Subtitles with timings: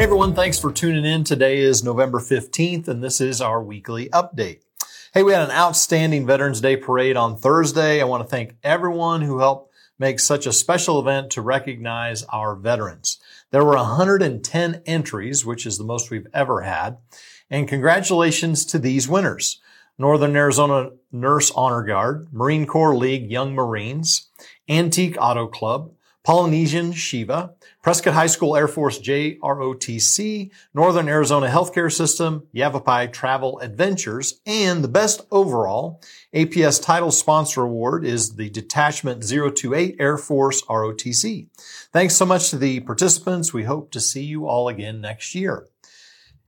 [0.00, 1.24] Hey everyone, thanks for tuning in.
[1.24, 4.62] Today is November 15th and this is our weekly update.
[5.12, 8.00] Hey, we had an outstanding Veterans Day parade on Thursday.
[8.00, 12.56] I want to thank everyone who helped make such a special event to recognize our
[12.56, 13.18] veterans.
[13.50, 16.96] There were 110 entries, which is the most we've ever had.
[17.50, 19.60] And congratulations to these winners.
[19.98, 24.30] Northern Arizona Nurse Honor Guard, Marine Corps League Young Marines,
[24.66, 25.92] Antique Auto Club,
[26.22, 34.40] Polynesian Shiva, Prescott High School Air Force JROTC, Northern Arizona Healthcare System, Yavapai Travel Adventures,
[34.44, 36.02] and the best overall
[36.34, 41.48] APS title sponsor award is the Detachment 028 Air Force ROTC.
[41.92, 43.54] Thanks so much to the participants.
[43.54, 45.66] We hope to see you all again next year.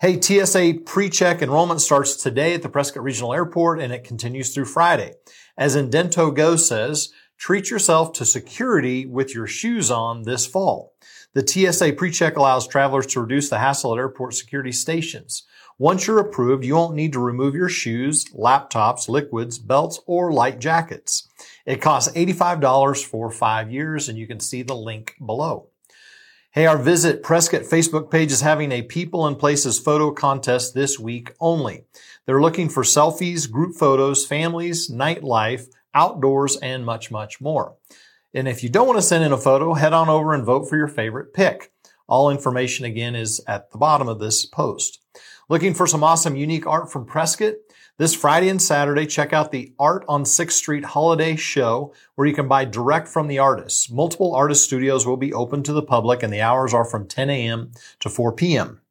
[0.03, 4.65] Hey, TSA pre-check enrollment starts today at the Prescott Regional Airport and it continues through
[4.65, 5.15] Friday.
[5.57, 10.95] As IdentoGO says, treat yourself to security with your shoes on this fall.
[11.35, 15.45] The TSA PreCheck allows travelers to reduce the hassle at airport security stations.
[15.79, 20.61] Once you're approved, you won't need to remove your shoes, laptops, liquids, belts, or light
[20.61, 21.29] jackets.
[21.65, 25.69] It costs $85 for five years, and you can see the link below.
[26.51, 31.01] Hey, our Visit Prescott Facebook page is having a People and Places photo contest this
[31.01, 31.87] week only.
[32.27, 37.77] They're looking for selfies, group photos, families, nightlife, outdoors, and much, much more.
[38.35, 40.69] And if you don't want to send in a photo, head on over and vote
[40.69, 41.73] for your favorite pick.
[42.09, 45.01] All information again is at the bottom of this post.
[45.49, 47.55] Looking for some awesome unique art from Prescott?
[47.99, 52.35] This Friday and Saturday, check out the Art on 6th Street Holiday Show where you
[52.35, 53.91] can buy direct from the artists.
[53.91, 57.31] Multiple artist studios will be open to the public and the hours are from 10
[57.31, 57.73] a.m.
[58.01, 58.82] to 4 p.m.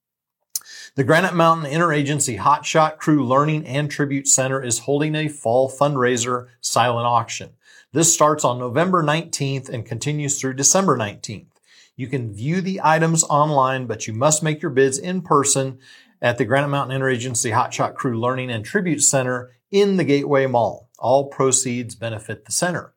[0.95, 6.47] The Granite Mountain Interagency Hotshot Crew Learning and Tribute Center is holding a fall fundraiser
[6.59, 7.51] silent auction.
[7.93, 11.47] This starts on November 19th and continues through December 19th.
[11.95, 15.79] You can view the items online, but you must make your bids in person
[16.21, 20.89] at the Granite Mountain Interagency Hotshot Crew Learning and Tribute Center in the Gateway Mall.
[20.99, 22.93] All proceeds benefit the center.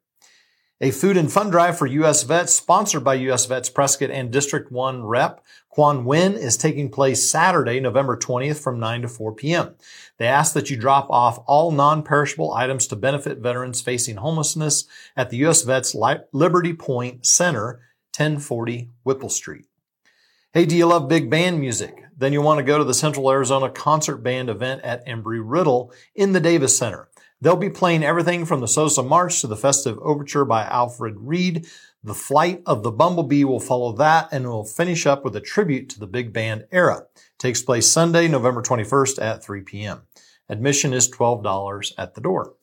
[0.80, 2.24] A food and fun drive for U.S.
[2.24, 3.46] vets sponsored by U.S.
[3.46, 5.44] Vets Prescott and District 1 Rep.
[5.68, 9.76] Quang Nguyen is taking place Saturday, November 20th from 9 to 4 p.m.
[10.18, 14.86] They ask that you drop off all non-perishable items to benefit veterans facing homelessness
[15.16, 15.62] at the U.S.
[15.62, 15.94] Vets
[16.32, 17.80] Liberty Point Center,
[18.16, 19.66] 1040 Whipple Street.
[20.52, 22.02] Hey, do you love big band music?
[22.16, 25.92] Then you want to go to the Central Arizona Concert Band event at Embry Riddle
[26.16, 27.08] in the Davis Center.
[27.44, 31.66] They'll be playing everything from the Sousa March to the festive overture by Alfred Reed.
[32.02, 35.90] The Flight of the Bumblebee will follow that and will finish up with a tribute
[35.90, 37.00] to the big band era.
[37.14, 40.04] It takes place Sunday, November 21st at 3 p.m.
[40.48, 42.54] Admission is $12 at the door.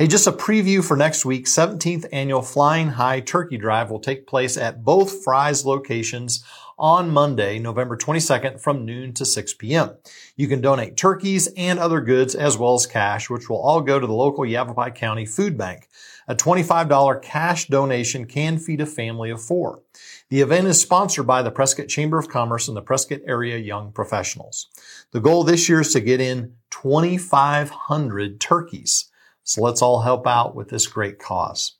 [0.00, 1.44] Hey, just a preview for next week.
[1.44, 6.42] 17th annual Flying High Turkey Drive will take place at both Fry's locations
[6.78, 9.90] on Monday, November 22nd from noon to 6 p.m.
[10.36, 14.00] You can donate turkeys and other goods as well as cash, which will all go
[14.00, 15.86] to the local Yavapai County Food Bank.
[16.26, 19.82] A $25 cash donation can feed a family of four.
[20.30, 23.92] The event is sponsored by the Prescott Chamber of Commerce and the Prescott Area Young
[23.92, 24.68] Professionals.
[25.10, 29.10] The goal this year is to get in 2,500 turkeys.
[29.50, 31.76] So let's all help out with this great cause.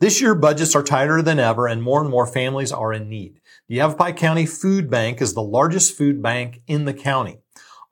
[0.00, 3.40] This year, budgets are tighter than ever and more and more families are in need.
[3.68, 7.38] The Yavapai County Food Bank is the largest food bank in the county.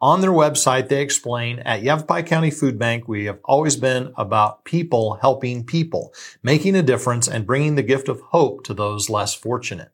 [0.03, 4.67] On their website, they explain at Yavapai County Food Bank, we have always been about
[4.67, 9.33] people helping people, making a difference and bringing the gift of hope to those less
[9.33, 9.91] fortunate.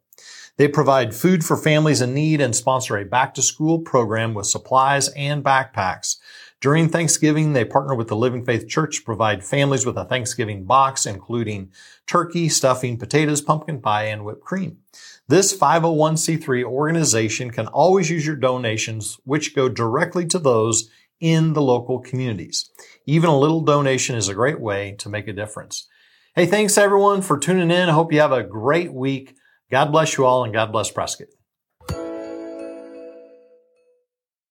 [0.57, 4.47] They provide food for families in need and sponsor a back to school program with
[4.47, 6.17] supplies and backpacks.
[6.67, 10.65] During Thanksgiving, they partner with the Living Faith Church to provide families with a Thanksgiving
[10.65, 11.71] box, including
[12.09, 14.79] turkey, stuffing, potatoes, pumpkin pie, and whipped cream.
[15.29, 20.91] This 501c3 organization can always use your donations, which go directly to those
[21.21, 22.69] in the local communities.
[23.07, 25.87] Even a little donation is a great way to make a difference.
[26.35, 27.89] Hey, thanks everyone for tuning in.
[27.89, 29.37] I hope you have a great week.
[29.71, 31.29] God bless you all and God bless Prescott.